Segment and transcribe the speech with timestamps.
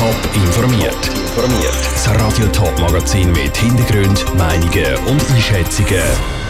[0.00, 0.96] Top informiert.
[1.14, 1.76] Informiert.
[1.92, 6.02] Das Radio Top Magazin mit Hintergrund, Meinungen und Einschätzungen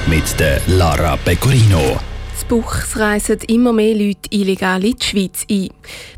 [0.07, 1.99] mit der Lara Pecorino.
[2.33, 5.71] Das Buch reisen immer mehr Leute illegal in die Schweiz ein.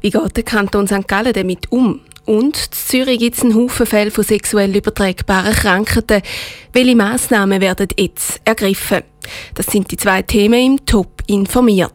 [0.03, 1.08] Wie geht der Kanton St.
[1.08, 2.00] Gallen damit um?
[2.26, 6.20] Und in Zürich gibt es einen Haufen Fälle von sexuell übertragbaren Krankheiten.
[6.74, 9.04] Welche Massnahmen werden jetzt ergriffen?
[9.54, 11.94] Das sind die zwei Themen im Top informiert.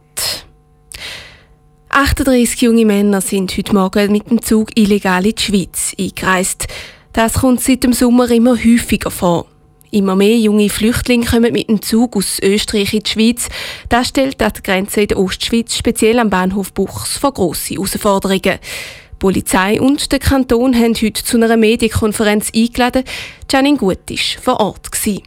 [1.97, 6.67] 38 junge Männer sind heute Morgen mit dem Zug illegal in die Schweiz eingereist.
[7.11, 9.47] Das kommt seit dem Sommer immer häufiger vor.
[9.89, 13.49] Immer mehr junge Flüchtlinge kommen mit dem Zug aus Österreich in die Schweiz.
[13.89, 18.59] Das stellt an der Grenze in der Ostschweiz, speziell am Bahnhof Buchs, vor grosse Herausforderungen.
[18.59, 23.05] Die Polizei und der Kanton haben heute zu einer Medienkonferenz eingeladen.
[23.51, 24.91] Janine Gut war vor Ort.
[24.91, 25.23] Gewesen.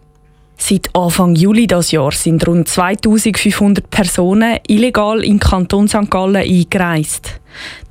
[0.63, 6.11] Seit Anfang Juli des Jahres sind rund 2500 Personen illegal in Kanton St.
[6.11, 7.41] Gallen eingereist.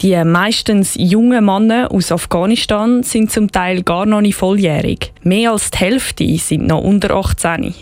[0.01, 5.11] Die meistens jungen Männer aus Afghanistan sind zum Teil gar noch nicht volljährig.
[5.23, 7.73] Mehr als die Hälfte sind noch unter 18.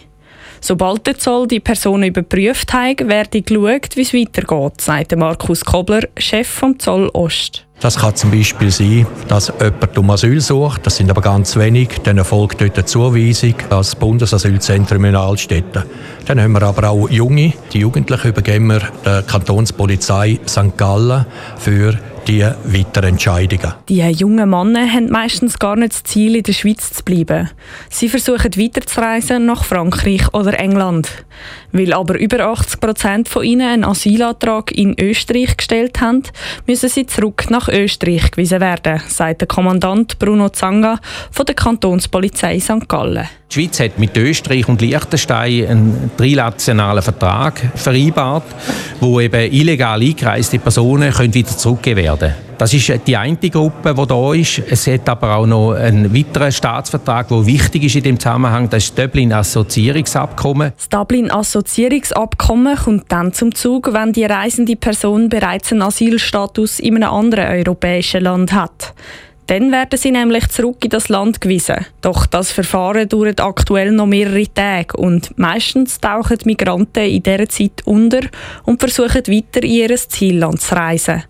[0.61, 6.07] Sobald der Zoll die Personen überprüft hat, werde geschaut, wie es weitergeht, sagt Markus Kobler,
[6.17, 7.66] Chef vom Zoll Ost.
[7.79, 11.89] Das kann zum Beispiel sein, dass jemand um Asyl sucht, das sind aber ganz wenig,
[12.03, 15.83] dann erfolgt dort eine Zuweisung als Bundesasylzentrum in Altstädten.
[16.25, 20.75] Dann haben wir aber auch Junge, die Jugendlichen übergeben wir der Kantonspolizei St.
[20.75, 21.27] Gallen
[21.59, 23.73] für die weiteren Entscheidungen.
[23.87, 27.49] Die jungen Männer haben meistens gar nicht das Ziel, in der Schweiz zu bleiben.
[27.89, 31.09] Sie versuchen weiterzureisen nach Frankreich oder England.
[31.71, 36.23] Weil aber über 80 Prozent von ihnen einen Asylantrag in Österreich gestellt haben,
[36.65, 40.99] müssen sie zurück nach Österreich gewiesen werden, sagt der Kommandant Bruno Zanga
[41.31, 42.87] von der Kantonspolizei St.
[42.87, 43.27] Gallen.
[43.49, 48.43] Die Schweiz hat mit Österreich und Liechtenstein einen trilateralen Vertrag vereinbart,
[48.99, 52.35] wo eben illegal eingereiste Personen können wieder zurückgegeben werden können.
[52.57, 54.63] Das ist die eine Gruppe, die da ist.
[54.67, 58.69] Es hat aber auch noch einen weiteren Staatsvertrag, der wichtig ist in dem Zusammenhang.
[58.69, 60.73] Das ist das Dublin-Assoziierungsabkommen.
[60.75, 67.13] Das Dublin-Assoziierungsabkommen kommt dann zum Zug, wenn die reisende Person bereits einen Asylstatus in einem
[67.13, 68.93] anderen europäischen Land hat.
[69.47, 71.85] Dann werden sie nämlich zurück in das Land gewiesen.
[72.01, 77.81] Doch das Verfahren dauert aktuell noch mehrere Tage und meistens tauchen Migranten in dieser Zeit
[77.85, 78.19] unter
[78.65, 81.23] und versuchen weiter in ihr Zielland zu reisen.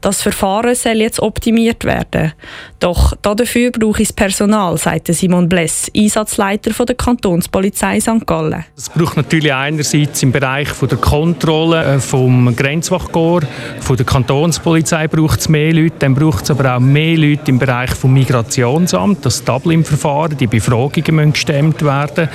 [0.00, 2.32] Das Verfahren soll jetzt optimiert werden.
[2.78, 8.24] Doch dafür brauche ich Personal, sagte Simon Bless, Einsatzleiter von der Kantonspolizei St.
[8.24, 8.64] Gallen.
[8.76, 13.46] Es braucht natürlich einerseits im Bereich von der Kontrolle äh, vom Grenzwachkorps,
[13.80, 17.58] von der Kantonspolizei braucht es mehr Leute, dann braucht es aber auch mehr Leute im
[17.58, 22.28] Bereich vom Migrationsamt, das Dublin-Verfahren, die Befragungen müssen gestemmt werden,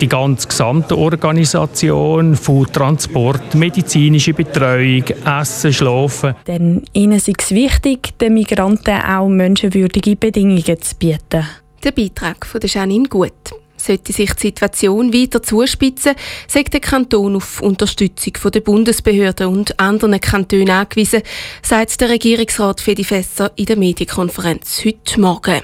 [0.00, 6.34] die ganze gesamte Organisation von Transport, medizinische Betreuung, Essen, Schlafen.
[6.46, 11.46] Denn ihnen ist es wichtig, den Migranten auch menschenwürdige Bedingungen zu bieten.
[11.84, 13.32] Der Beitrag von Janine Gut.
[13.76, 16.16] Sollte sich die Situation weiter zuspitzen,
[16.48, 21.22] sagt der Kanton auf Unterstützung der Bundesbehörden und anderen Kantonen angewiesen,
[21.62, 25.62] sagt der Regierungsrat Fedi Fesser in der Medienkonferenz heute Morgen.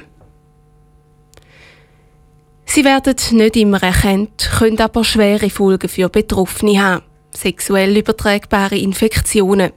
[2.66, 7.02] Sie werden nicht immer erkannt, können aber schwere Folgen für Betroffene haben
[7.36, 9.72] sexuell übertragbare Infektionen.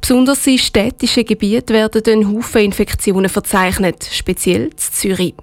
[0.00, 5.34] Besonders in städtischen Gebieten werden ein Haufen Infektionen verzeichnet, speziell in Zürich.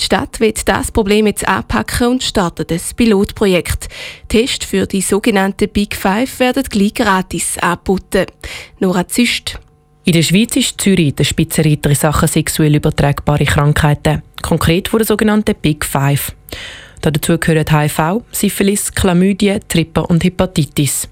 [0.00, 3.88] Die Stadt wird das Problem jetzt anpacken und startet ein Pilotprojekt.
[4.28, 8.26] Tests für die sogenannten Big Five werden gleich gratis angeboten.
[8.80, 9.58] Nora Züst.
[10.04, 15.06] In der Schweiz ist Zürich der Spitzenreiter in Sachen sexuell übertragbare Krankheiten, konkret vor der
[15.06, 16.32] sogenannten Big Five.
[17.12, 21.08] Dazu gehören HIV, Syphilis, Chlamydien, Tripper und Hepatitis.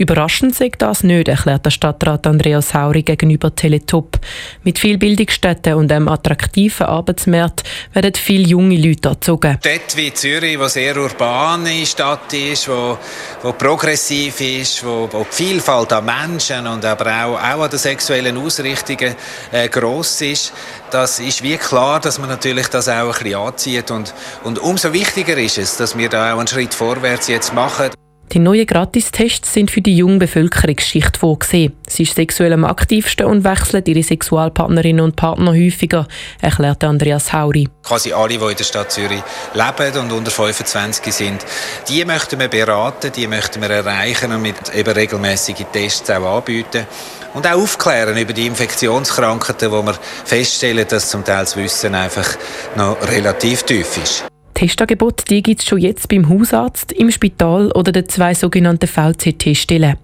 [0.00, 4.18] Überraschend sagt das nicht, erklärt der Stadtrat Andreas Hauri gegenüber Teletop.
[4.64, 9.58] Mit viel Bildungsstätten und einem attraktiven Arbeitsmarkt werden viele junge Leute erzogen.
[9.60, 12.96] Städte wie Zürich, die sehr urbane Stadt ist, wo,
[13.42, 17.78] wo progressiv ist, wo, wo die Vielfalt an Menschen und aber auch, auch an den
[17.78, 19.14] sexuellen Ausrichtungen
[19.52, 20.54] äh, gross ist,
[20.90, 24.14] das ist wie klar, dass man natürlich das auch ein bisschen anzieht und,
[24.44, 27.90] und umso wichtiger ist es, dass wir da auch einen Schritt vorwärts jetzt machen.
[28.32, 31.72] Die neuen Gratistests sind für die junge Bevölkerungsschicht vorgesehen.
[31.88, 36.06] Sie ist sexuell am aktivsten und wechselt ihre Sexualpartnerinnen und Partner häufiger,
[36.40, 37.68] erklärte Andreas Hauri.
[37.82, 39.20] Quasi alle, die in der Stadt Zürich
[39.52, 41.44] leben und unter 25 sind,
[41.88, 46.86] die möchten wir beraten, die möchten wir erreichen und mit eben regelmäßigen Tests auch anbieten.
[47.34, 49.94] Und auch aufklären über die Infektionskrankheiten, wo wir
[50.24, 52.28] feststellen, dass zum Teil das Wissen einfach
[52.76, 54.29] noch relativ tief ist.
[54.60, 59.96] Testangebote gibt es schon jetzt beim Hausarzt, im Spital oder den zwei sogenannten VCT-Stellen.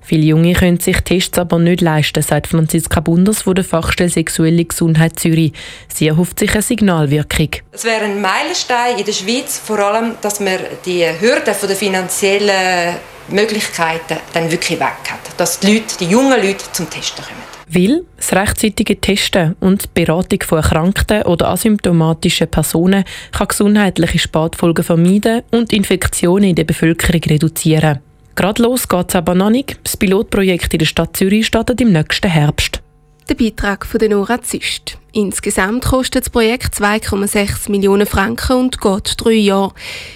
[0.00, 4.64] Viele Junge können sich Tests aber nicht leisten, sagt Franziska Bunders von der Fachstelle Sexuelle
[4.64, 5.52] Gesundheit Zürich.
[5.88, 7.50] Sie erhofft sich eine Signalwirkung.
[7.70, 10.56] Es wäre ein Meilenstein in der Schweiz, vor allem, dass man
[10.86, 12.96] die Hürden der finanziellen
[13.28, 15.20] Möglichkeiten dann wirklich weg hat.
[15.36, 17.58] Dass die, Leute, die jungen Leute zum Testen kommen.
[17.70, 24.84] Weil das rechtzeitige Testen und die Beratung von erkrankten oder asymptomatischen Personen kann gesundheitliche Spätfolgen
[24.84, 28.00] vermeiden und Infektionen in der Bevölkerung reduzieren.
[28.34, 29.78] Gerade los geht es aber noch nicht.
[29.82, 32.80] Das Pilotprojekt in der Stadt Zürich startet im nächsten Herbst.
[33.28, 34.96] Der Beitrag von der Nora Züst.
[35.12, 39.74] Insgesamt kostet das Projekt 2,6 Millionen Franken und geht drei Jahre.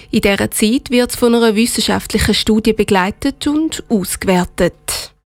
[0.09, 5.12] In dieser Zeit wird es von einer wissenschaftlichen Studie begleitet und ausgewertet.